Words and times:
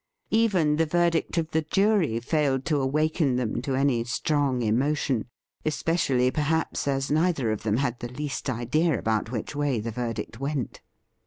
Even 0.31 0.77
the 0.77 0.87
verdict 0.87 1.37
of 1.37 1.51
the 1.51 1.61
jury 1.61 2.19
failed 2.19 2.65
to 2.65 2.81
awaken 2.81 3.35
them 3.35 3.61
to 3.61 3.75
any 3.75 4.03
strong 4.03 4.63
emotion— 4.63 5.25
especially, 5.63 6.31
perhaps, 6.31 6.87
as 6.87 7.11
neither 7.11 7.51
of 7.51 7.61
them 7.61 7.77
had 7.77 7.99
the 7.99 8.09
least 8.11 8.49
idea 8.49 8.97
about 8.97 9.29
which 9.31 9.55
way 9.55 9.79
the 9.79 9.91
verdict 9.91 10.39
went. 10.39 10.81